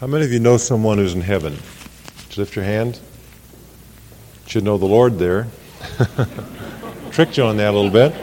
[0.00, 1.58] How many of you know someone who's in heaven?
[2.28, 2.98] Just lift your hand.
[4.46, 5.46] Should know the Lord there.
[7.10, 8.14] Tricked you on that a little bit.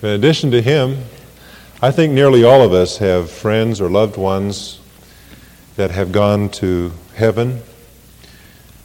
[0.00, 1.04] In addition to him,
[1.82, 4.80] I think nearly all of us have friends or loved ones
[5.76, 7.60] that have gone to heaven.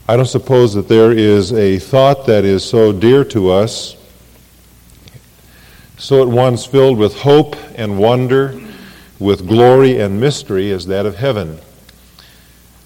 [0.05, 3.95] I don't suppose that there is a thought that is so dear to us,
[5.97, 8.66] so at once filled with hope and wonder
[9.19, 11.59] with glory and mystery as that of heaven.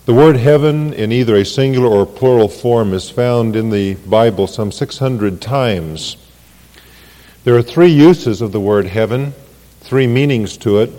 [0.05, 4.47] The word heaven in either a singular or plural form is found in the Bible
[4.47, 6.17] some 600 times.
[7.43, 9.33] There are three uses of the word heaven,
[9.81, 10.91] three meanings to it.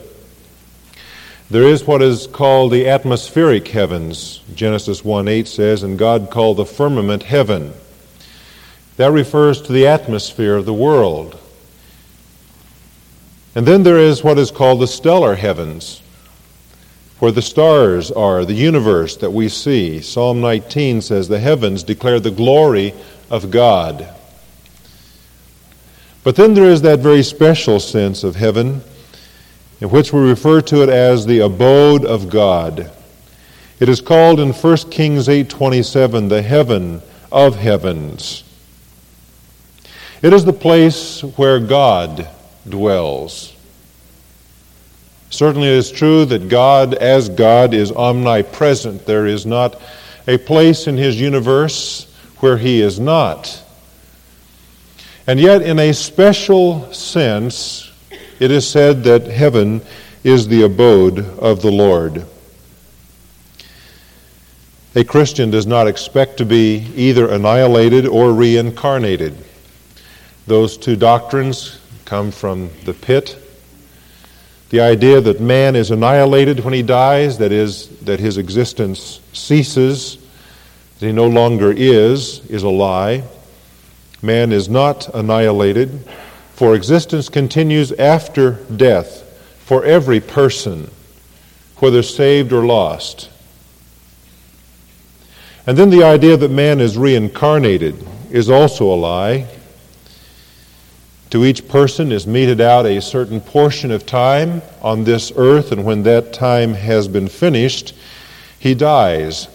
[1.50, 4.40] There is what is called the atmospheric heavens.
[4.54, 7.74] Genesis 1 8 says, And God called the firmament heaven.
[8.96, 11.38] That refers to the atmosphere of the world.
[13.54, 16.00] And then there is what is called the stellar heavens,
[17.18, 20.00] where the stars are, the universe that we see.
[20.00, 22.94] Psalm 19 says, The heavens declare the glory
[23.30, 24.08] of God.
[26.24, 28.82] But then there is that very special sense of heaven,
[29.80, 32.90] in which we refer to it as the abode of God.
[33.80, 38.44] It is called in 1 Kings 8:27 the heaven of heavens.
[40.22, 42.28] It is the place where God
[42.68, 43.51] dwells.
[45.32, 49.06] Certainly, it is true that God, as God, is omnipresent.
[49.06, 49.80] There is not
[50.28, 53.64] a place in His universe where He is not.
[55.26, 57.90] And yet, in a special sense,
[58.40, 59.80] it is said that heaven
[60.22, 62.26] is the abode of the Lord.
[64.94, 69.34] A Christian does not expect to be either annihilated or reincarnated.
[70.46, 73.41] Those two doctrines come from the pit.
[74.72, 80.16] The idea that man is annihilated when he dies, that is, that his existence ceases,
[80.98, 83.22] that he no longer is, is a lie.
[84.22, 86.08] Man is not annihilated,
[86.54, 89.22] for existence continues after death
[89.58, 90.90] for every person,
[91.76, 93.28] whether saved or lost.
[95.66, 99.48] And then the idea that man is reincarnated is also a lie.
[101.32, 105.82] To each person is meted out a certain portion of time on this earth, and
[105.82, 107.94] when that time has been finished,
[108.58, 109.48] he dies.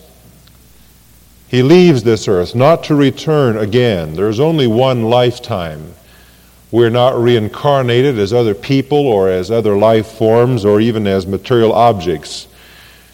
[1.47, 4.15] He leaves this earth not to return again.
[4.15, 5.93] There's only one lifetime.
[6.71, 11.73] We're not reincarnated as other people or as other life forms or even as material
[11.73, 12.47] objects.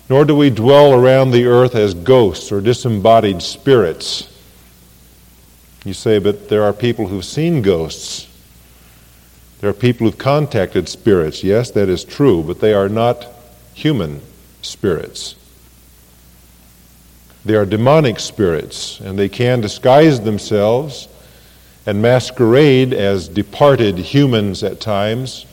[0.10, 4.34] Nor do we dwell around the earth as ghosts or disembodied spirits.
[5.84, 8.23] You say, but there are people who've seen ghosts.
[9.64, 11.42] There are people who've contacted spirits.
[11.42, 13.26] Yes, that is true, but they are not
[13.74, 14.20] human
[14.62, 15.36] spirits.
[17.46, 21.08] They are demonic spirits, and they can disguise themselves
[21.86, 25.46] and masquerade as departed humans at times.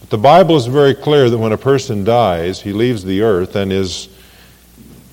[0.00, 3.54] But the Bible is very clear that when a person dies, he leaves the earth
[3.54, 4.08] and is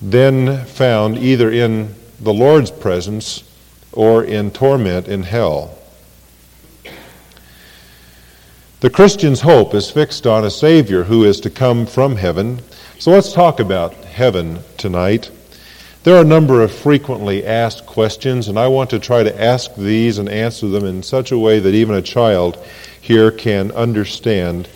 [0.02, 3.44] then found either in the Lord's presence
[3.92, 5.78] or in torment in hell.
[8.82, 12.60] The Christian's hope is fixed on a Savior who is to come from heaven.
[12.98, 15.30] So let's talk about heaven tonight.
[16.02, 19.72] There are a number of frequently asked questions, and I want to try to ask
[19.76, 22.56] these and answer them in such a way that even a child
[23.00, 24.68] here can understand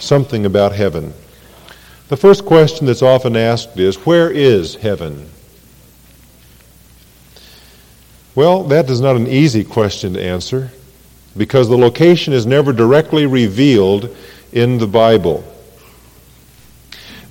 [0.00, 1.14] something about heaven.
[2.08, 5.30] The first question that's often asked is Where is heaven?
[8.34, 10.72] Well, that is not an easy question to answer
[11.36, 14.14] because the location is never directly revealed
[14.52, 15.44] in the Bible.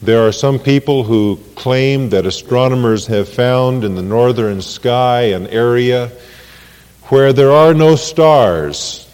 [0.02, 5.47] There are some people who claim that astronomers have found in the northern sky an
[5.47, 6.12] area
[7.03, 9.09] where there are no stars,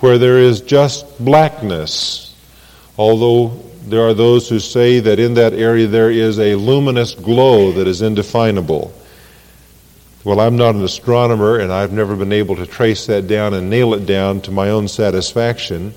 [0.00, 2.34] where there is just blackness,
[2.98, 3.48] although
[3.86, 7.88] there are those who say that in that area there is a luminous glow that
[7.88, 8.92] is indefinable.
[10.24, 13.68] Well, I'm not an astronomer, and I've never been able to trace that down and
[13.68, 15.94] nail it down to my own satisfaction.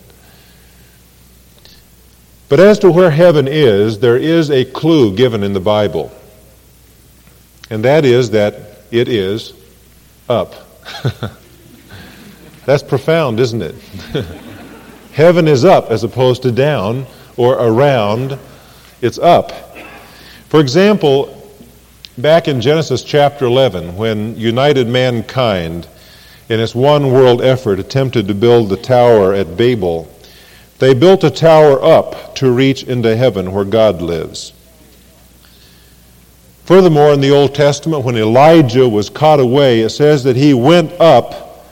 [2.50, 6.12] But as to where heaven is, there is a clue given in the Bible.
[7.70, 8.56] And that is that
[8.90, 9.54] it is
[10.28, 10.56] up.
[12.66, 13.76] That's profound, isn't it?
[15.14, 17.06] heaven is up as opposed to down
[17.38, 18.40] or around.
[19.02, 19.52] It's up.
[20.50, 21.35] For example,
[22.18, 25.88] back in Genesis chapter 11, when united mankind,
[26.48, 30.10] in its one world effort, attempted to build the tower at Babel,
[30.80, 34.52] They built a tower up to reach into heaven where God lives.
[36.66, 40.92] Furthermore, in the Old Testament, when Elijah was caught away, it says that he went
[41.00, 41.66] up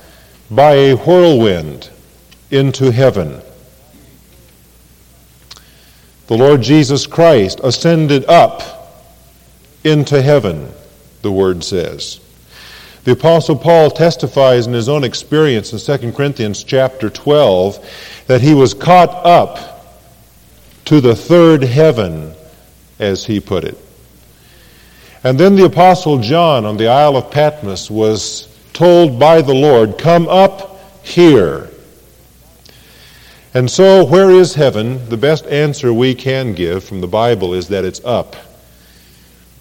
[0.50, 1.90] by a whirlwind
[2.52, 3.42] into heaven.
[6.28, 8.83] The Lord Jesus Christ ascended up
[9.84, 10.72] into heaven,
[11.22, 12.20] the word says.
[13.04, 18.54] The apostle Paul testifies in his own experience in 2 Corinthians chapter 12 that he
[18.54, 19.86] was caught up
[20.86, 22.34] to the third heaven
[23.00, 23.78] as he put it.
[25.24, 29.98] And then the apostle John on the Isle of Patmos was told by the Lord,
[29.98, 31.70] "Come up here."
[33.54, 35.08] And so, where is heaven?
[35.10, 38.36] The best answer we can give from the Bible is that it's up.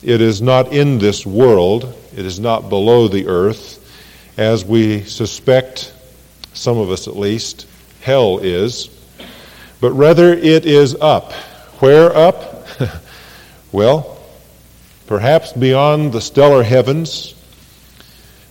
[0.03, 3.79] It is not in this world, it is not below the earth,
[4.37, 5.93] as we suspect,
[6.55, 7.67] some of us at least,
[8.01, 8.89] hell is,
[9.81, 11.33] but rather it is up.
[11.81, 12.67] Where up?
[13.73, 14.21] well,
[15.07, 17.35] perhaps beyond the stellar heavens,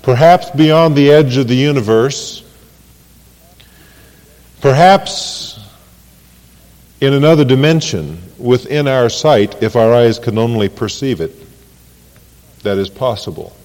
[0.03, 2.43] perhaps beyond the edge of the universe
[4.61, 5.50] Perhaps
[7.01, 11.35] in another dimension within our sight if our eyes can only perceive it.
[12.61, 13.55] That is possible.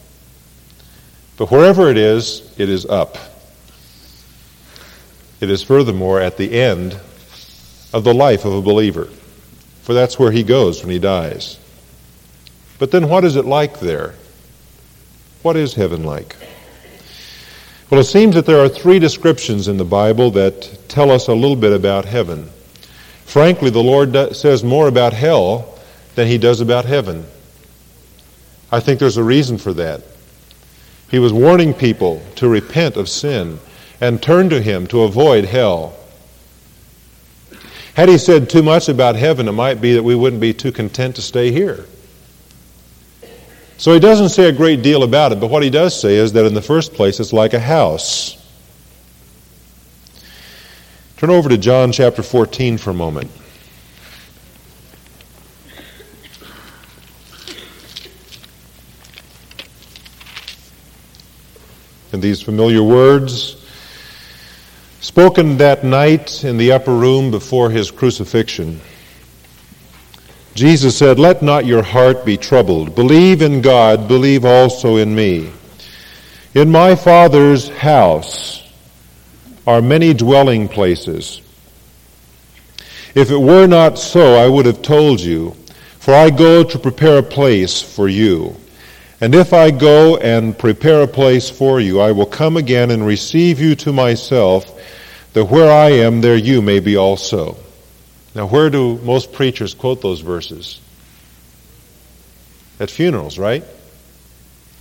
[1.37, 3.19] But wherever it is, it is up.
[5.41, 6.99] It is furthermore at the end
[7.93, 9.11] of the life of a believer,
[9.83, 11.59] for that's where he goes when he dies.
[12.79, 14.15] But then what is it like there?
[15.43, 16.37] What is heaven like?
[17.91, 21.35] Well, it seems that there are three descriptions in the Bible that tell us a
[21.35, 22.51] little bit about heaven.
[23.27, 25.79] Frankly, the Lord says more about hell
[26.15, 27.27] than he does about heaven.
[28.73, 30.03] I think there's a reason for that.
[31.11, 33.59] He was warning people to repent of sin
[34.01, 35.95] and turn to him to avoid hell.
[37.95, 40.73] Had he said too much about heaven, it might be that we wouldn't be too
[40.73, 41.85] content to stay here.
[43.77, 46.33] So he doesn't say a great deal about it, but what he does say is
[46.33, 48.46] that in the first place it's like a house.
[51.17, 53.31] Turn over to John chapter 14 for a moment.
[62.13, 63.67] And these familiar words,
[65.01, 68.79] spoken that night in the upper room before his crucifixion.
[70.55, 72.95] Jesus said, Let not your heart be troubled.
[72.95, 75.51] Believe in God, believe also in me.
[76.53, 78.56] In my Father's house
[79.67, 81.41] are many dwelling places.
[83.15, 85.57] If it were not so, I would have told you,
[85.99, 88.55] for I go to prepare a place for you.
[89.21, 93.07] And if I go and prepare a place for you, I will come again and
[93.07, 94.65] receive you to myself,
[95.33, 97.57] that where I am, there you may be also.
[98.35, 100.81] Now, where do most preachers quote those verses?
[102.79, 103.65] At funerals, right?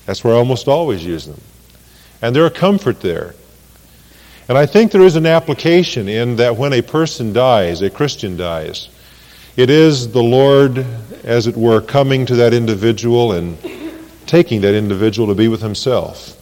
[0.06, 1.40] That's where I almost always use them.
[2.22, 3.34] And there's a comfort there.
[4.48, 8.38] And I think there is an application in that when a person dies, a Christian
[8.38, 8.90] dies,
[9.58, 10.86] it is the Lord,
[11.24, 13.58] as it were, coming to that individual and
[14.28, 16.34] taking that individual to be with himself.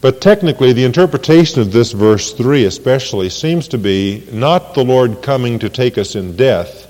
[0.00, 5.22] But technically, the interpretation of this verse 3 especially seems to be not the Lord
[5.22, 6.86] coming to take us in death,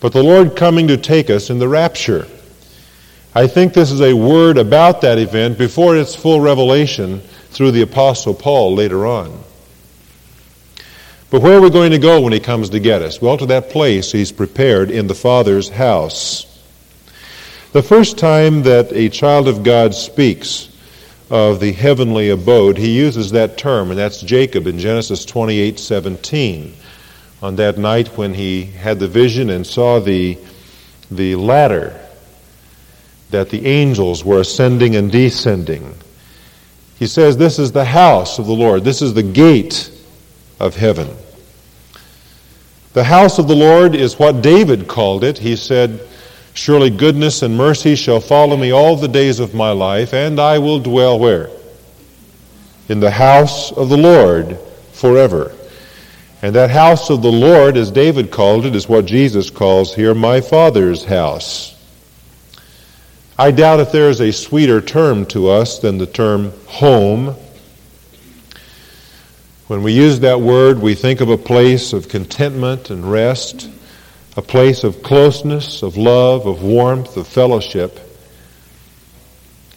[0.00, 2.28] but the Lord coming to take us in the rapture.
[3.34, 7.20] I think this is a word about that event before its full revelation
[7.56, 9.32] through the Apostle Paul later on.
[11.30, 13.20] But where are we going to go when he comes to get us?
[13.20, 16.44] Well, to that place he's prepared in the Father's house.
[17.72, 20.68] The first time that a child of God speaks
[21.28, 26.74] of the heavenly abode, he uses that term, and that's Jacob in Genesis 28 17.
[27.42, 30.38] On that night when he had the vision and saw the,
[31.10, 32.00] the ladder
[33.30, 35.94] that the angels were ascending and descending,
[36.98, 39.90] he says, This is the house of the Lord, this is the gate
[40.58, 41.08] of heaven.
[42.94, 45.36] The house of the Lord is what David called it.
[45.36, 46.00] He said,
[46.54, 50.58] Surely goodness and mercy shall follow me all the days of my life, and I
[50.58, 51.50] will dwell where?
[52.88, 54.58] In the house of the Lord
[54.92, 55.54] forever.
[56.40, 60.14] And that house of the Lord, as David called it, is what Jesus calls here
[60.14, 61.75] my Father's house.
[63.38, 67.36] I doubt if there is a sweeter term to us than the term home.
[69.66, 73.70] When we use that word, we think of a place of contentment and rest
[74.38, 77.98] a place of closeness, of love, of warmth, of fellowship.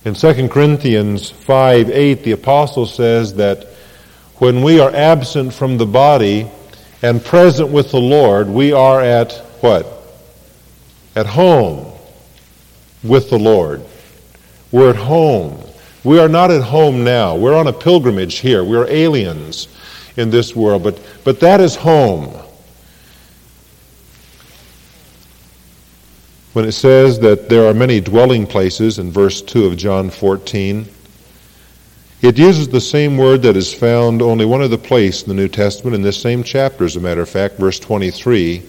[0.04, 3.66] In 2 Corinthians 5 8, the apostle says that
[4.36, 6.50] when we are absent from the body,
[7.02, 9.86] and present with the Lord, we are at what?
[11.16, 11.89] At home
[13.04, 13.84] with the Lord.
[14.72, 15.64] We're at home.
[16.04, 17.36] We are not at home now.
[17.36, 18.64] We're on a pilgrimage here.
[18.64, 19.68] We're aliens
[20.18, 22.36] in this world, but, but that is home.
[26.54, 30.88] When it says that there are many dwelling places in verse 2 of John 14,
[32.22, 35.48] it uses the same word that is found only one other place in the New
[35.48, 38.62] Testament, in this same chapter, as a matter of fact, verse 23,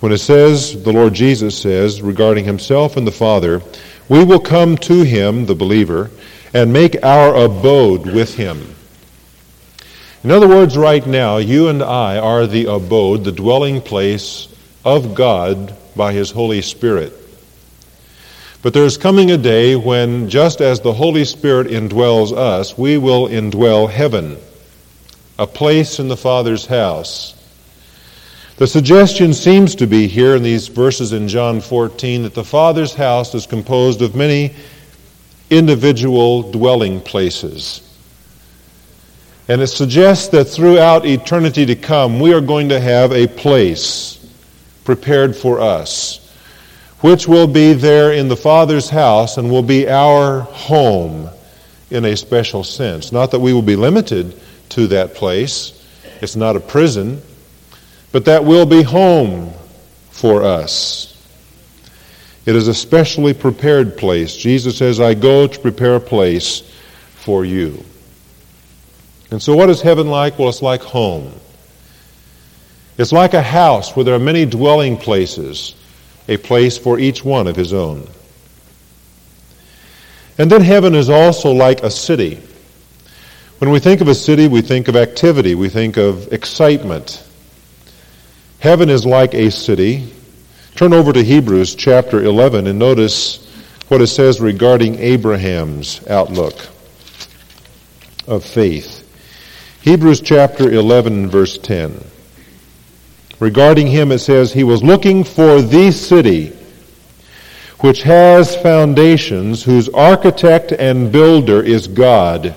[0.00, 3.62] when it says, the Lord Jesus says, regarding himself and the Father,
[4.08, 6.10] we will come to him, the believer,
[6.52, 8.74] and make our abode with him.
[10.22, 14.48] In other words, right now, you and I are the abode, the dwelling place
[14.84, 17.12] of God by his Holy Spirit.
[18.62, 23.28] But there's coming a day when, just as the Holy Spirit indwells us, we will
[23.28, 24.38] indwell heaven,
[25.38, 27.35] a place in the Father's house.
[28.58, 32.94] The suggestion seems to be here in these verses in John 14 that the Father's
[32.94, 34.54] house is composed of many
[35.50, 37.82] individual dwelling places.
[39.48, 44.26] And it suggests that throughout eternity to come, we are going to have a place
[44.84, 46.26] prepared for us
[47.00, 51.28] which will be there in the Father's house and will be our home
[51.90, 53.12] in a special sense.
[53.12, 55.72] Not that we will be limited to that place,
[56.22, 57.20] it's not a prison,
[58.16, 59.52] but that will be home
[60.08, 61.12] for us.
[62.46, 64.34] It is a specially prepared place.
[64.34, 66.62] Jesus says, I go to prepare a place
[67.16, 67.84] for you.
[69.30, 70.38] And so, what is heaven like?
[70.38, 71.30] Well, it's like home.
[72.96, 75.74] It's like a house where there are many dwelling places
[76.26, 78.08] a place for each one of his own.
[80.38, 82.40] And then heaven is also like a city.
[83.58, 87.24] When we think of a city, we think of activity, we think of excitement.
[88.66, 90.12] Heaven is like a city.
[90.74, 93.48] Turn over to Hebrews chapter 11 and notice
[93.86, 96.66] what it says regarding Abraham's outlook
[98.26, 99.06] of faith.
[99.82, 102.04] Hebrews chapter 11, verse 10.
[103.38, 106.48] Regarding him, it says, He was looking for the city
[107.78, 112.56] which has foundations, whose architect and builder is God.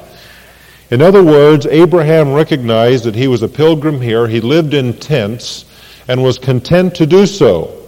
[0.89, 4.27] In other words, Abraham recognized that he was a pilgrim here.
[4.27, 5.65] He lived in tents
[6.09, 7.87] and was content to do so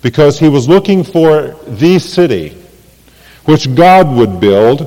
[0.00, 2.56] because he was looking for the city
[3.46, 4.82] which God would build,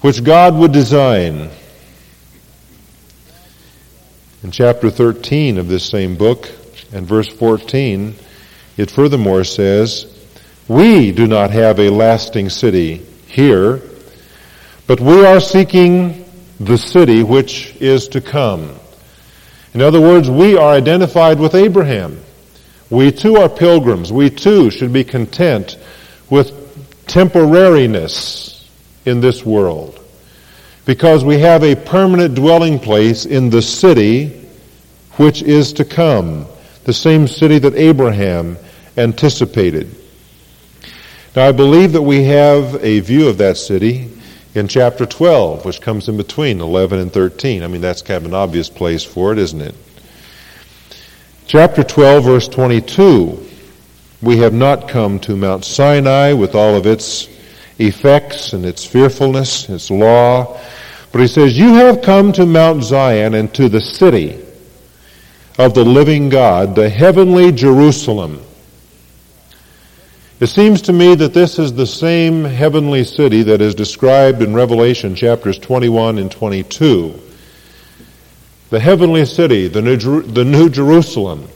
[0.00, 1.50] which God would design.
[4.44, 6.48] In chapter 13 of this same book,
[6.92, 8.14] and verse 14,
[8.76, 10.06] it furthermore says,
[10.68, 13.82] We do not have a lasting city here,
[14.86, 16.24] but we are seeking
[16.60, 18.78] the city which is to come.
[19.74, 22.20] In other words, we are identified with Abraham.
[22.90, 24.12] We too are pilgrims.
[24.12, 25.76] We too should be content
[26.30, 26.52] with
[27.06, 28.68] temporariness
[29.04, 30.00] in this world
[30.84, 34.40] because we have a permanent dwelling place in the city
[35.16, 36.46] which is to come,
[36.84, 38.56] the same city that Abraham
[38.96, 39.94] anticipated.
[41.34, 44.10] Now, I believe that we have a view of that city
[44.54, 47.62] in chapter 12, which comes in between 11 and 13.
[47.62, 49.74] I mean, that's kind of an obvious place for it, isn't it?
[51.46, 53.50] Chapter 12, verse 22.
[54.22, 57.28] We have not come to Mount Sinai with all of its
[57.78, 60.58] effects and its fearfulness, its law,
[61.12, 64.40] but he says, You have come to Mount Zion and to the city
[65.58, 68.40] of the living God, the heavenly Jerusalem.
[70.44, 74.52] It seems to me that this is the same heavenly city that is described in
[74.52, 77.18] Revelation chapters 21 and 22.
[78.68, 81.48] The heavenly city, the New, Jer- the New Jerusalem,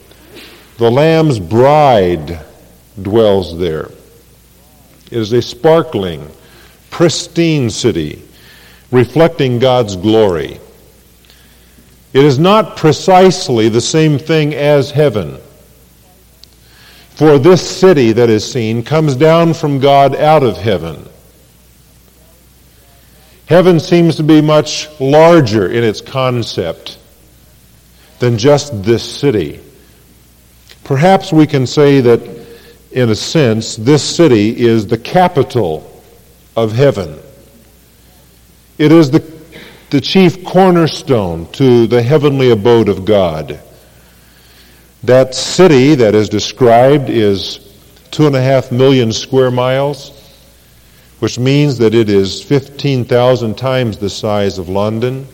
[0.79, 2.39] the Lamb's bride
[2.99, 3.91] dwells there.
[5.11, 6.27] It is a sparkling,
[6.89, 8.23] pristine city
[8.89, 10.59] reflecting God's glory.
[12.13, 15.37] It is not precisely the same thing as heaven.
[17.19, 21.05] For this city that is seen comes down from God out of heaven.
[23.45, 26.97] Heaven seems to be much larger in its concept
[28.19, 29.59] than just this city.
[30.85, 32.21] Perhaps we can say that,
[32.93, 36.01] in a sense, this city is the capital
[36.55, 37.19] of heaven.
[38.77, 39.29] It is the,
[39.89, 43.59] the chief cornerstone to the heavenly abode of God.
[45.03, 47.59] That city that is described is
[48.11, 50.11] two and a half million square miles,
[51.19, 55.27] which means that it is 15,000 times the size of London,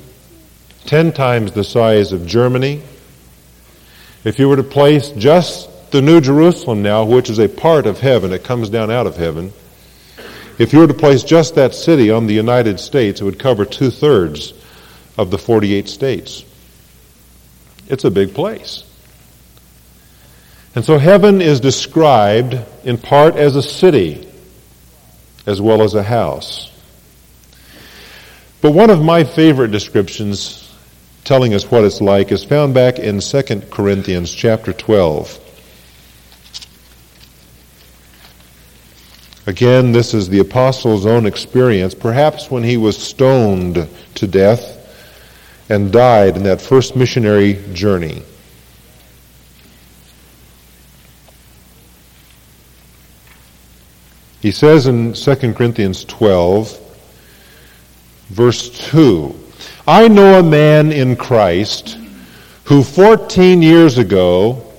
[0.86, 2.81] 10 times the size of Germany,
[4.25, 8.00] If you were to place just the New Jerusalem now, which is a part of
[8.00, 9.53] heaven, it comes down out of heaven,
[10.57, 13.65] if you were to place just that city on the United States, it would cover
[13.65, 14.53] two thirds
[15.15, 16.43] of the 48 states.
[17.88, 18.84] It's a big place.
[20.75, 24.27] And so heaven is described in part as a city
[25.46, 26.72] as well as a house.
[28.62, 30.62] But one of my favorite descriptions
[31.24, 33.41] telling us what it's like is found back in 2
[33.72, 35.39] Corinthians chapter 12.
[39.48, 44.72] Again, this is the apostle's own experience, perhaps when he was stoned to death
[45.70, 48.24] and died in that first missionary journey.
[54.46, 56.80] He says in 2 Corinthians 12,
[58.28, 59.36] verse 2,
[59.88, 61.98] I know a man in Christ
[62.66, 64.72] who 14 years ago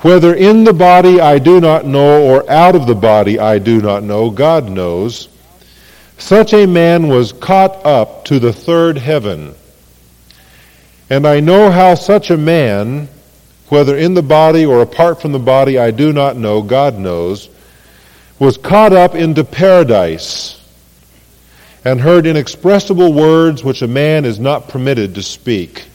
[0.00, 3.80] whether in the body I do not know, or out of the body I do
[3.80, 5.30] not know, God knows.
[6.18, 9.54] Such a man was caught up to the third heaven.
[11.08, 13.08] And I know how such a man,
[13.70, 17.48] whether in the body or apart from the body I do not know, God knows,
[18.44, 20.60] was caught up into paradise
[21.84, 25.86] and heard inexpressible words which a man is not permitted to speak.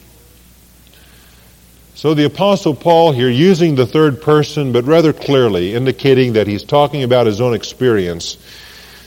[1.94, 6.64] So the Apostle Paul here, using the third person, but rather clearly indicating that he's
[6.64, 8.36] talking about his own experience,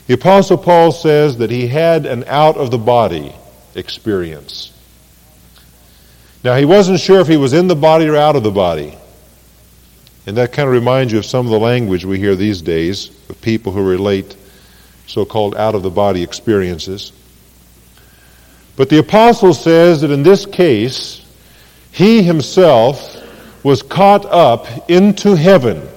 [0.06, 3.34] the Apostle Paul says that he had an out of the body
[3.74, 4.72] experience.
[6.42, 8.96] Now, he wasn't sure if he was in the body or out of the body.
[10.26, 13.10] And that kind of reminds you of some of the language we hear these days
[13.28, 14.36] of people who relate
[15.06, 17.12] so called out of the body experiences.
[18.76, 21.24] But the apostle says that in this case,
[21.92, 23.22] he himself
[23.62, 25.88] was caught up into heaven.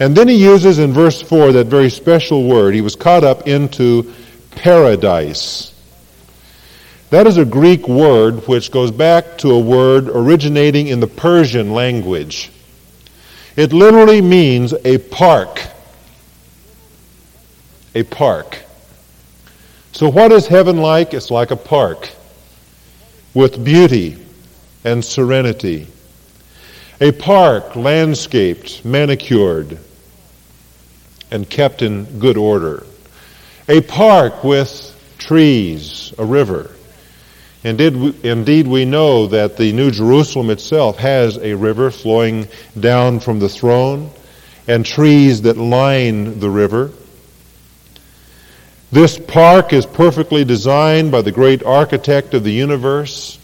[0.00, 2.74] And then he uses in verse 4 that very special word.
[2.74, 4.12] He was caught up into
[4.52, 5.74] paradise.
[7.10, 11.72] That is a Greek word which goes back to a word originating in the Persian
[11.72, 12.50] language.
[13.56, 15.62] It literally means a park.
[17.94, 18.58] A park.
[19.92, 21.14] So, what is heaven like?
[21.14, 22.10] It's like a park
[23.32, 24.18] with beauty
[24.84, 25.86] and serenity.
[27.00, 29.78] A park landscaped, manicured,
[31.30, 32.84] and kept in good order.
[33.66, 36.70] A park with trees, a river.
[37.64, 42.46] Indeed, indeed, we know that the New Jerusalem itself has a river flowing
[42.78, 44.10] down from the throne
[44.68, 46.92] and trees that line the river.
[48.92, 53.38] This park is perfectly designed by the great architect of the universe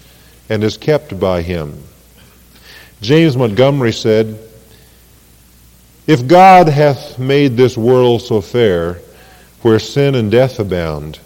[0.48, 1.82] and is kept by him.
[3.00, 4.38] James Montgomery said,
[6.06, 9.00] If God hath made this world so fair,
[9.62, 11.18] where sin and death abound,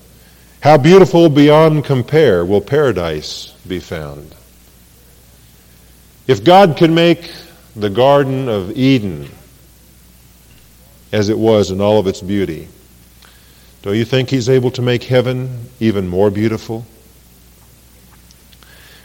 [0.60, 4.34] how beautiful beyond compare will paradise be found.
[6.26, 7.32] If God can make
[7.76, 9.30] the Garden of Eden
[11.12, 12.68] as it was in all of its beauty,
[13.82, 16.84] do you think he's able to make heaven even more beautiful?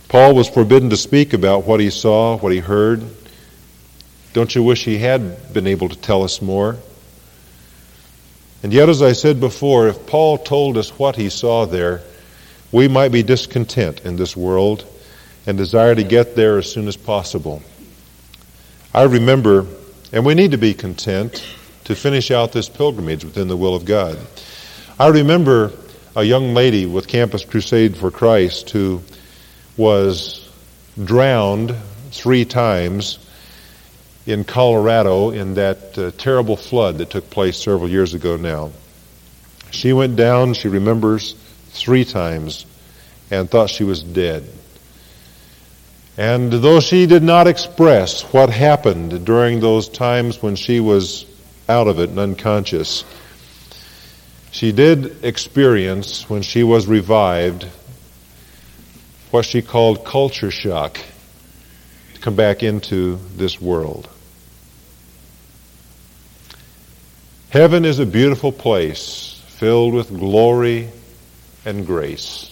[0.09, 3.03] Paul was forbidden to speak about what he saw, what he heard.
[4.33, 6.77] Don't you wish he had been able to tell us more?
[8.63, 12.01] And yet, as I said before, if Paul told us what he saw there,
[12.71, 14.85] we might be discontent in this world
[15.45, 17.61] and desire to get there as soon as possible.
[18.93, 19.67] I remember,
[20.13, 21.45] and we need to be content
[21.83, 24.17] to finish out this pilgrimage within the will of God.
[24.97, 25.73] I remember
[26.15, 29.01] a young lady with Campus Crusade for Christ who
[29.75, 30.49] was
[31.03, 31.75] drowned
[32.11, 33.17] three times
[34.25, 38.71] in Colorado in that uh, terrible flood that took place several years ago now.
[39.71, 41.33] She went down, she remembers,
[41.69, 42.65] three times
[43.31, 44.47] and thought she was dead.
[46.17, 51.25] And though she did not express what happened during those times when she was
[51.67, 53.03] out of it and unconscious,
[54.51, 57.63] she did experience, when she was revived,
[59.31, 60.99] what she called culture shock
[62.13, 64.07] to come back into this world.
[67.53, 70.89] Heaven is a beautiful place filled with glory
[71.63, 72.51] and grace.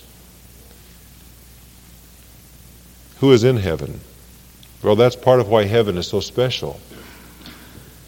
[3.18, 4.00] Who is in heaven?
[4.84, 6.80] Well, that's part of why heaven is so special.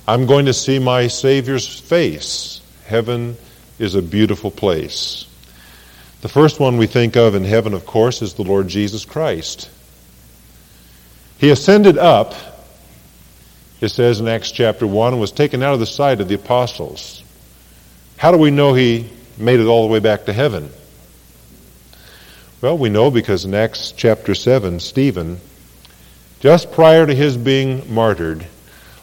[0.08, 2.62] I'm going to see my Savior's face.
[2.86, 3.38] Heaven
[3.79, 5.25] is a beautiful place.
[6.21, 9.67] The first one we think of in heaven, of course, is the Lord Jesus Christ.
[11.39, 12.36] He ascended up,
[13.83, 17.21] it says in Acts chapter 1, was taken out of the sight of the apostles.
[18.15, 20.71] How do we know he made it all the way back to heaven?
[22.61, 25.41] Well, we know because in Acts chapter 7, Stephen,
[26.39, 28.47] just prior to his being martyred,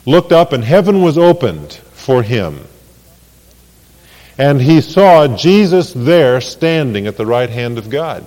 [0.06, 2.60] looked up and heaven was opened for him.
[4.38, 8.26] And he saw Jesus there standing at the right hand of God.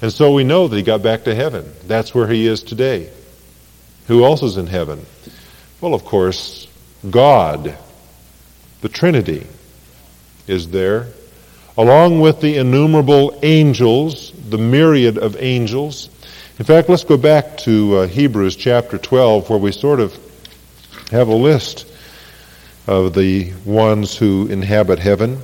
[0.00, 1.72] And so we know that he got back to heaven.
[1.88, 3.10] That's where he is today.
[4.10, 5.06] Who else is in heaven?
[5.80, 6.66] Well, of course,
[7.08, 7.78] God,
[8.80, 9.46] the Trinity,
[10.48, 11.06] is there,
[11.78, 16.10] along with the innumerable angels, the myriad of angels.
[16.58, 20.12] In fact, let's go back to uh, Hebrews chapter 12, where we sort of
[21.12, 21.86] have a list
[22.88, 25.40] of the ones who inhabit heaven.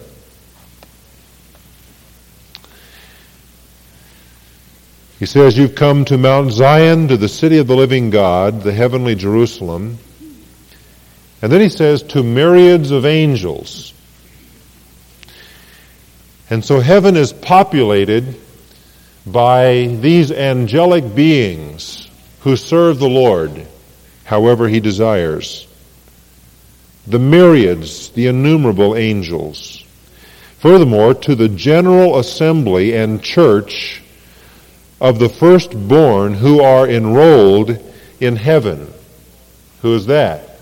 [5.19, 8.73] He says, You've come to Mount Zion, to the city of the living God, the
[8.73, 9.99] heavenly Jerusalem.
[11.41, 13.95] And then he says, To myriads of angels.
[16.51, 18.41] And so heaven is populated
[19.27, 22.09] by these angelic beings
[22.41, 23.67] who serve the Lord
[24.25, 25.67] however he desires.
[27.07, 29.83] The myriads, the innumerable angels.
[30.59, 34.03] Furthermore, to the general assembly and church
[35.01, 37.79] of the firstborn who are enrolled
[38.21, 38.93] in heaven.
[39.83, 40.59] Who is that?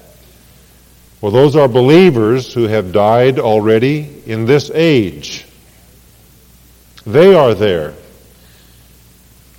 [1.21, 5.47] Well, those are believers who have died already in this age.
[7.07, 7.95] They are there.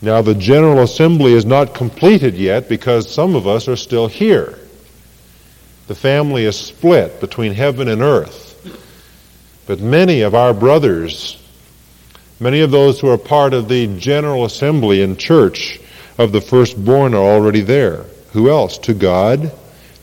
[0.02, 4.60] Now, the General Assembly is not completed yet because some of us are still here.
[5.88, 8.52] The family is split between heaven and earth.
[9.66, 11.42] But many of our brothers
[12.40, 15.80] Many of those who are part of the General Assembly and Church
[16.18, 18.04] of the firstborn are already there.
[18.34, 18.78] Who else?
[18.80, 19.54] To God,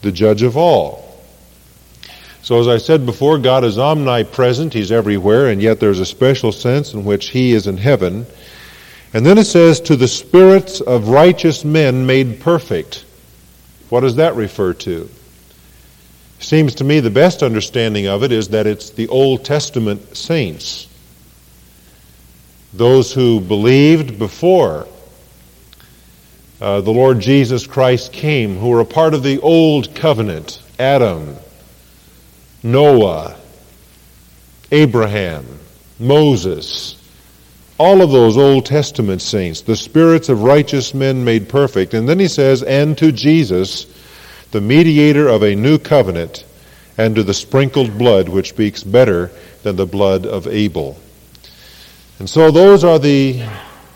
[0.00, 1.20] the judge of all.
[2.42, 6.52] So, as I said before, God is omnipresent, He's everywhere, and yet there's a special
[6.52, 8.24] sense in which He is in heaven.
[9.12, 13.04] And then it says, To the spirits of righteous men made perfect.
[13.90, 15.08] What does that refer to?
[16.40, 20.88] Seems to me the best understanding of it is that it's the Old Testament saints
[22.72, 24.86] those who believed before
[26.60, 31.36] uh, the Lord Jesus Christ came, who were a part of the old covenant Adam,
[32.62, 33.36] Noah,
[34.70, 35.44] Abraham,
[35.98, 36.98] Moses,
[37.78, 41.94] all of those Old Testament saints, the spirits of righteous men made perfect.
[41.94, 43.86] And then he says, and to Jesus,
[44.52, 46.44] the mediator of a new covenant,
[46.96, 49.32] and to the sprinkled blood which speaks better
[49.64, 50.96] than the blood of Abel.
[52.22, 53.42] And so those are the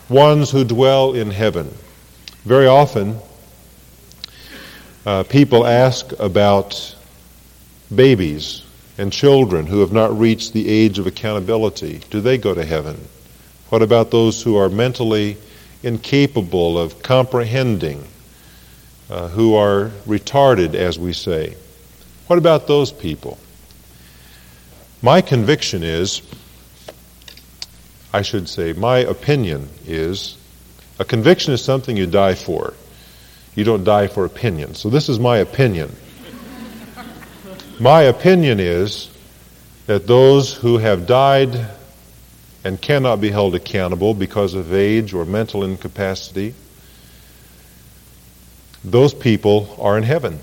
[0.09, 1.73] ones who dwell in heaven.
[2.43, 3.19] Very often,
[5.05, 6.93] uh, people ask about
[7.95, 8.63] babies
[8.97, 12.01] and children who have not reached the age of accountability.
[12.09, 12.99] Do they go to heaven?
[13.69, 15.37] What about those who are mentally
[15.81, 18.05] incapable of comprehending,
[19.09, 21.55] uh, who are retarded, as we say?
[22.27, 23.37] What about those people?
[25.01, 26.21] My conviction is
[28.17, 30.35] I should say, my opinion is
[30.97, 32.73] a conviction is something you die for.
[33.53, 34.73] You don't die for opinion.
[34.73, 35.95] So this is my opinion.
[37.79, 39.11] my opinion is
[39.85, 41.69] that those who have died
[42.63, 46.55] and cannot be held accountable because of age or mental incapacity,
[48.83, 50.39] those people are in heaven.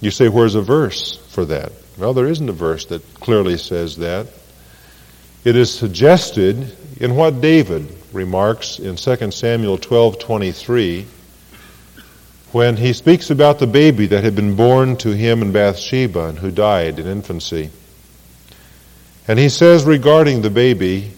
[0.00, 1.72] You say, where's a verse for that?
[1.98, 4.28] Well, there isn't a verse that clearly says that.
[5.44, 11.04] It is suggested in what David remarks in 2 Samuel 12:23
[12.52, 16.38] when he speaks about the baby that had been born to him in Bathsheba and
[16.38, 17.68] who died in infancy.
[19.28, 21.10] And he says regarding the baby,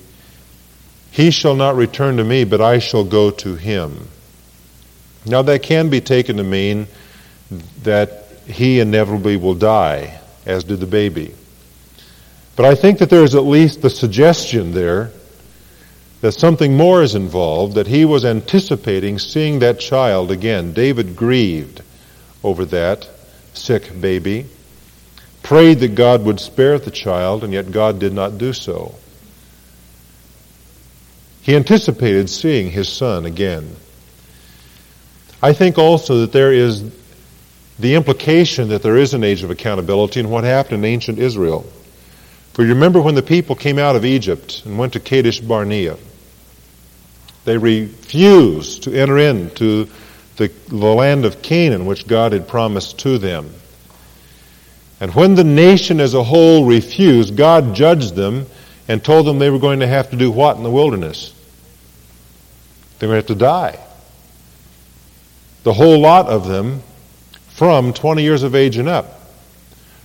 [1.13, 4.09] he shall not return to me, but I shall go to him.
[5.25, 6.89] Now that can be taken to mean
[7.85, 11.33] that he inevitably will die, as did the baby.
[12.57, 15.11] But I think that there is at least the suggestion there
[16.23, 20.73] that something more is involved, that he was anticipating seeing that child again.
[20.73, 21.83] David grieved
[22.43, 23.07] over that
[23.53, 24.47] sick baby,
[25.43, 28.95] prayed that God would spare the child, and yet God did not do so.
[31.43, 33.77] He anticipated seeing his son again.
[35.43, 36.91] I think also that there is
[37.79, 41.67] the implication that there is an age of accountability in what happened in ancient Israel.
[42.57, 45.99] For you remember when the people came out of Egypt and went to Kadesh Barnea.
[47.45, 49.91] They refused to enter into
[50.39, 53.53] the, the land of Canaan, which God had promised to them.
[55.01, 58.47] And when the nation as a whole refused, God judged them
[58.89, 61.35] and told them they were going to have to do what in the wilderness?
[63.01, 63.87] They were going to have to die.
[65.65, 66.83] The whole lot of them
[67.51, 69.26] from 20 years of age and up.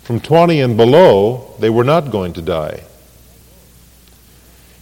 [0.04, 2.84] From 20 and below, they were not going to die.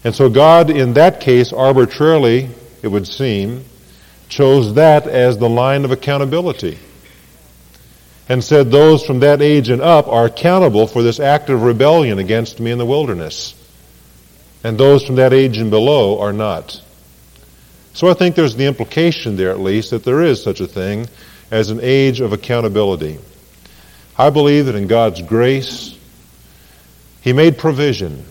[0.03, 2.49] And so God, in that case, arbitrarily,
[2.81, 3.65] it would seem,
[4.29, 6.77] chose that as the line of accountability
[8.29, 12.19] and said those from that age and up are accountable for this act of rebellion
[12.19, 13.55] against me in the wilderness.
[14.63, 16.79] And those from that age and below are not.
[17.93, 21.07] So I think there's the implication there, at least, that there is such a thing
[21.49, 23.17] as an age of accountability.
[24.19, 25.97] I believe that in God's grace,
[27.21, 28.25] He made provision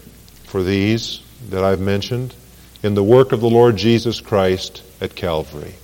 [0.44, 2.34] for these that I've mentioned
[2.82, 5.74] in the work of the Lord Jesus Christ at Calvary.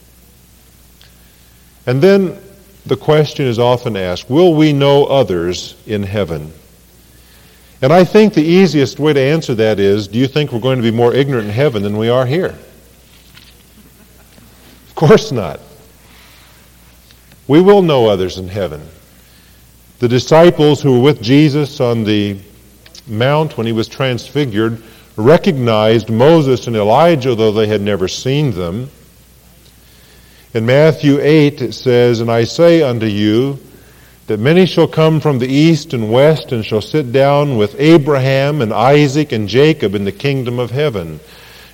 [1.87, 2.39] And then
[2.85, 6.53] the question is often asked will we know others in heaven?
[7.81, 10.77] And I think the easiest way to answer that is do you think we're going
[10.77, 12.55] to be more ignorant in heaven than we are here?
[14.89, 15.61] Of course not.
[17.49, 18.87] We will know others in heaven.
[20.05, 22.37] The disciples who were with Jesus on the
[23.07, 24.83] mount when he was transfigured
[25.17, 28.91] recognized Moses and Elijah, though they had never seen them.
[30.53, 33.59] In Matthew 8, it says, And I say unto you,
[34.27, 38.61] that many shall come from the east and west and shall sit down with Abraham
[38.61, 41.19] and Isaac and Jacob in the kingdom of heaven.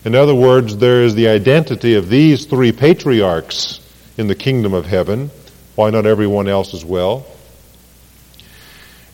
[0.05, 3.81] In other words, there is the identity of these three patriarchs
[4.17, 5.33] in the kingdom of heaven.
[5.75, 7.27] Why not everyone else as well?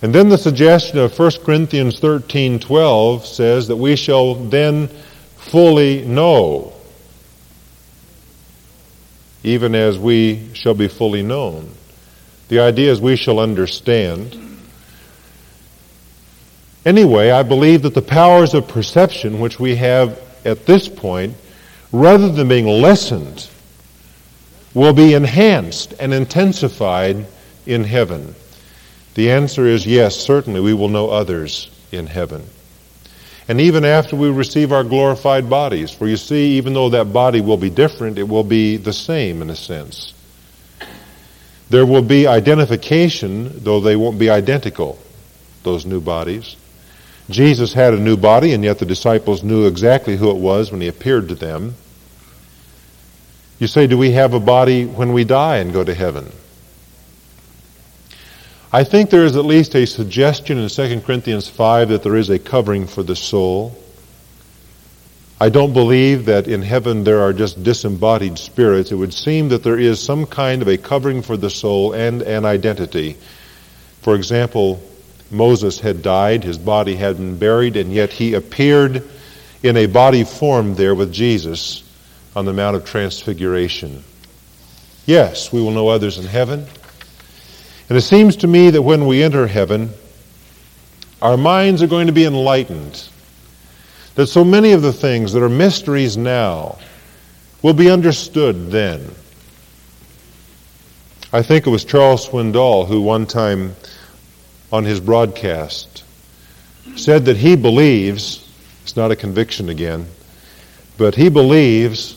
[0.03, 4.89] And then the suggestion of 1 Corinthians 13:12 says that we shall then
[5.37, 6.73] fully know
[9.47, 11.71] even as we shall be fully known.
[12.49, 14.37] The idea is we shall understand.
[16.85, 21.35] Anyway, I believe that the powers of perception which we have at this point,
[21.93, 23.49] rather than being lessened,
[24.75, 27.25] will be enhanced and intensified
[27.67, 28.35] in heaven.
[29.17, 32.45] The answer is yes, certainly we will know others in heaven.
[33.49, 37.41] And even after we receive our glorified bodies, for you see, even though that body
[37.41, 40.13] will be different, it will be the same in a sense.
[41.71, 44.99] There will be identification, though they won't be identical,
[45.63, 46.55] those new bodies.
[47.31, 50.83] Jesus had a new body, and yet the disciples knew exactly who it was when
[50.83, 51.75] he appeared to them.
[53.59, 56.31] You say, do we have a body when we die and go to heaven?
[58.77, 62.29] I think there is at least a suggestion in 2 Corinthians 5 that there is
[62.29, 63.75] a covering for the soul.
[65.41, 68.93] I don't believe that in heaven there are just disembodied spirits.
[68.93, 72.21] It would seem that there is some kind of a covering for the soul and
[72.21, 73.17] an identity.
[74.03, 74.83] For example,
[75.31, 79.09] Moses had died, his body had been buried, and yet he appeared
[79.63, 81.83] in a body form there with Jesus
[82.37, 84.05] on the Mount of Transfiguration.
[85.07, 86.67] Yes, we will know others in heaven.
[87.89, 89.91] And it seems to me that when we enter heaven,
[91.23, 93.09] our minds are going to be enlightened.
[94.17, 96.79] That so many of the things that are mysteries now
[97.63, 99.11] will be understood then.
[101.33, 103.77] I think it was Charles Swindoll who one time
[104.73, 106.05] on his broadcast
[106.97, 108.49] said that he believes,
[108.83, 110.07] it's not a conviction again,
[110.99, 112.17] but he believes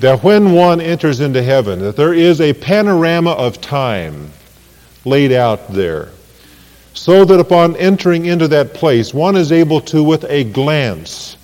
[0.00, 4.30] that when one enters into heaven, that there is a panorama of time
[5.06, 6.10] laid out there.
[6.92, 11.36] So that upon entering into that place, one is able to, with a glance,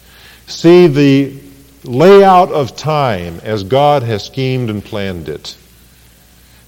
[0.46, 1.40] see the
[1.85, 5.57] layout of time as God has schemed and planned it.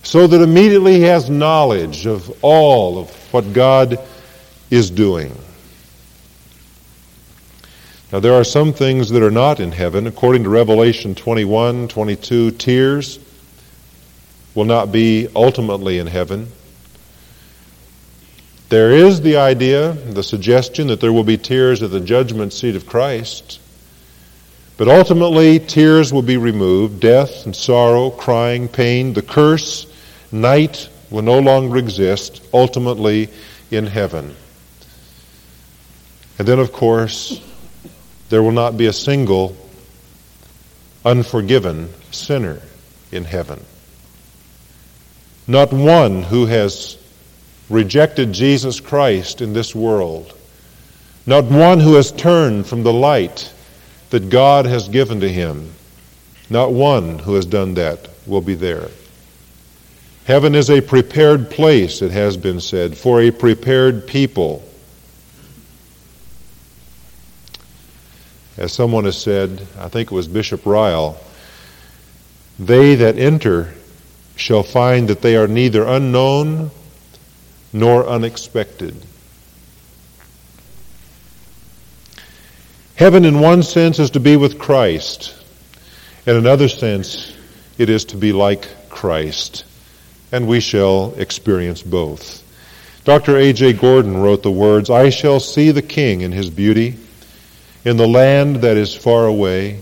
[0.02, 3.98] So that immediately he has knowledge of all of what God
[4.70, 5.34] is doing.
[8.12, 10.06] Now, there are some things that are not in heaven.
[10.06, 13.18] According to Revelation 21, 22, tears
[14.54, 16.48] will not be ultimately in heaven.
[18.68, 22.76] There is the idea, the suggestion that there will be tears at the judgment seat
[22.76, 23.60] of Christ.
[24.76, 27.00] But ultimately, tears will be removed.
[27.00, 29.86] Death and sorrow, crying, pain, the curse,
[30.32, 33.28] night will no longer exist, ultimately
[33.70, 34.34] in heaven.
[36.38, 37.40] And then, of course,
[38.30, 39.56] there will not be a single
[41.04, 42.60] unforgiven sinner
[43.12, 43.62] in heaven.
[45.46, 46.98] Not one who has
[47.68, 50.36] rejected Jesus Christ in this world.
[51.26, 53.52] Not one who has turned from the light
[54.10, 55.72] that God has given to him.
[56.50, 58.88] Not one who has done that will be there.
[60.26, 64.62] Heaven is a prepared place, it has been said, for a prepared people.
[68.56, 71.18] As someone has said, I think it was Bishop Ryle,
[72.58, 73.74] they that enter
[74.36, 76.70] shall find that they are neither unknown
[77.74, 78.94] nor unexpected.
[82.94, 85.34] Heaven, in one sense, is to be with Christ.
[86.24, 87.36] In another sense,
[87.76, 89.64] it is to be like Christ.
[90.30, 92.42] And we shall experience both.
[93.04, 93.36] Dr.
[93.36, 93.74] A.J.
[93.74, 96.96] Gordon wrote the words, I shall see the King in his beauty,
[97.84, 99.80] in the land that is far away,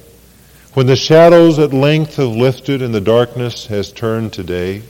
[0.72, 4.82] when the shadows at length have lifted and the darkness has turned to day.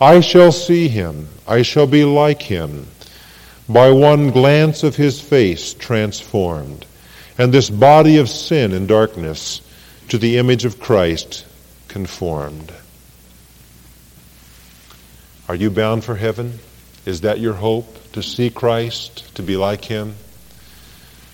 [0.00, 2.86] I shall see him, I shall be like him,
[3.68, 6.84] by one glance of his face transformed,
[7.38, 9.60] and this body of sin and darkness
[10.08, 11.46] to the image of Christ
[11.88, 12.72] conformed.
[15.48, 16.58] Are you bound for heaven?
[17.04, 18.12] Is that your hope?
[18.12, 20.14] To see Christ, to be like Him?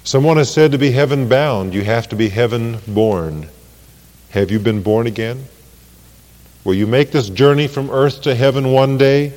[0.03, 3.49] Someone has said to be heaven bound, you have to be heaven born.
[4.31, 5.45] Have you been born again?
[6.65, 9.33] Will you make this journey from earth to heaven one day?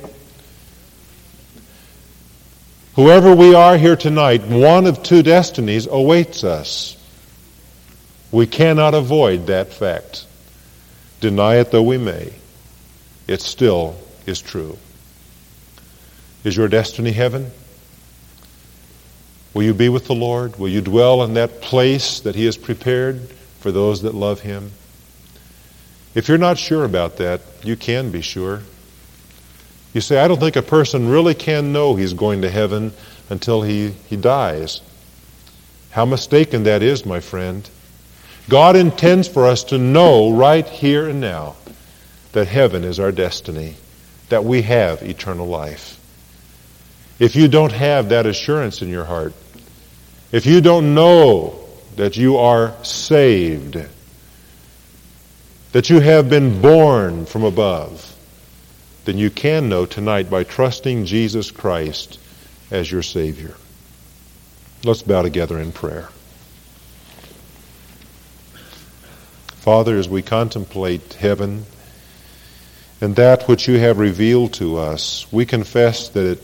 [2.96, 6.96] Whoever we are here tonight, one of two destinies awaits us.
[8.30, 10.26] We cannot avoid that fact.
[11.20, 12.34] Deny it though we may,
[13.26, 14.76] it still is true.
[16.44, 17.50] Is your destiny heaven?
[19.54, 20.58] Will you be with the Lord?
[20.58, 23.20] Will you dwell in that place that He has prepared
[23.60, 24.72] for those that love Him?
[26.14, 28.62] If you're not sure about that, you can be sure.
[29.92, 32.92] You say, I don't think a person really can know he's going to heaven
[33.30, 34.80] until he, he dies.
[35.90, 37.68] How mistaken that is, my friend.
[38.48, 41.56] God intends for us to know right here and now
[42.32, 43.76] that heaven is our destiny,
[44.28, 46.00] that we have eternal life.
[47.18, 49.32] If you don't have that assurance in your heart,
[50.32, 53.76] if you don't know that you are saved,
[55.74, 58.14] that you have been born from above,
[59.06, 62.20] then you can know tonight by trusting Jesus Christ
[62.70, 63.56] as your Savior.
[64.84, 66.10] Let's bow together in prayer.
[69.64, 71.64] Father, as we contemplate heaven
[73.00, 76.42] and that which you have revealed to us, we confess that it,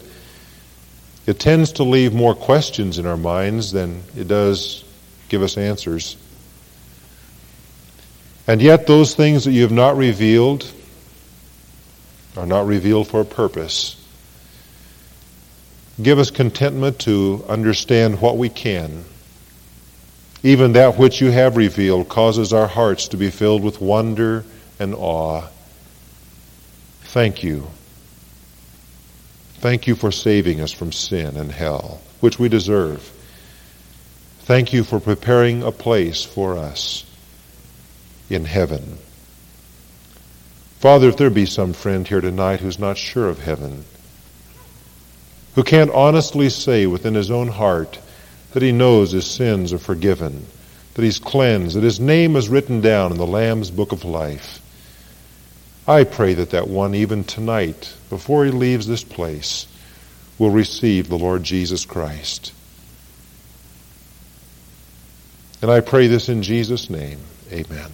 [1.28, 4.84] it tends to leave more questions in our minds than it does
[5.28, 6.16] give us answers.
[8.50, 10.70] And yet, those things that you have not revealed
[12.36, 13.96] are not revealed for a purpose.
[16.02, 19.04] Give us contentment to understand what we can
[20.42, 24.44] even that which you have revealed causes our hearts to be filled with wonder
[24.78, 25.46] and awe.
[27.02, 27.66] Thank you.
[29.54, 33.02] Thank you for saving us from sin and hell, which we deserve.
[34.40, 37.04] Thank you for preparing a place for us
[38.30, 38.98] in heaven.
[40.78, 43.84] Father, if there be some friend here tonight who's not sure of heaven,
[45.54, 47.98] who can't honestly say within his own heart,
[48.52, 50.46] that he knows his sins are forgiven,
[50.94, 54.60] that he's cleansed, that his name is written down in the Lamb's book of life.
[55.86, 59.66] I pray that that one, even tonight, before he leaves this place,
[60.38, 62.52] will receive the Lord Jesus Christ.
[65.60, 67.18] And I pray this in Jesus' name.
[67.52, 67.90] Amen.